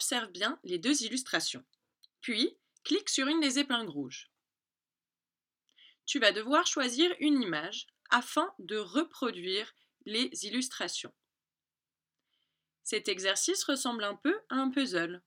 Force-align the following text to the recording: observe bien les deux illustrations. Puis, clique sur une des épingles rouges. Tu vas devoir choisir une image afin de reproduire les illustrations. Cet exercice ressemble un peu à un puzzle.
observe 0.00 0.32
bien 0.32 0.58
les 0.64 0.78
deux 0.78 1.02
illustrations. 1.02 1.62
Puis, 2.22 2.56
clique 2.84 3.10
sur 3.10 3.26
une 3.26 3.40
des 3.40 3.58
épingles 3.58 3.90
rouges. 3.90 4.30
Tu 6.06 6.18
vas 6.18 6.32
devoir 6.32 6.66
choisir 6.66 7.14
une 7.20 7.42
image 7.42 7.86
afin 8.08 8.50
de 8.58 8.78
reproduire 8.78 9.74
les 10.06 10.30
illustrations. 10.46 11.12
Cet 12.82 13.08
exercice 13.08 13.62
ressemble 13.64 14.04
un 14.04 14.16
peu 14.16 14.34
à 14.48 14.54
un 14.54 14.70
puzzle. 14.70 15.22